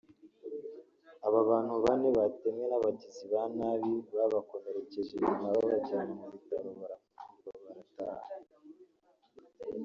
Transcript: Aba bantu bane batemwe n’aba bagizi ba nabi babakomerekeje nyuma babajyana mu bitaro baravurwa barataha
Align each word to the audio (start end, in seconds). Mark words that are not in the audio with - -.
Aba 1.27 1.39
bantu 1.49 1.73
bane 1.83 2.09
batemwe 2.17 2.65
n’aba 2.67 2.85
bagizi 2.85 3.23
ba 3.33 3.43
nabi 3.57 3.93
babakomerekeje 4.15 5.13
nyuma 5.25 5.47
babajyana 5.55 6.13
mu 6.19 6.27
bitaro 6.33 6.69
baravurwa 6.79 7.51
barataha 7.63 8.25